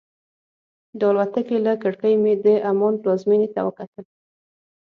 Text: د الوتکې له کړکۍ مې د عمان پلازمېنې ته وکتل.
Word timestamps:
د 0.99 1.01
الوتکې 1.09 1.57
له 1.65 1.73
کړکۍ 1.81 2.13
مې 2.23 2.33
د 2.45 2.47
عمان 2.69 2.93
پلازمېنې 3.01 3.47
ته 3.55 3.59
وکتل. 3.67 4.05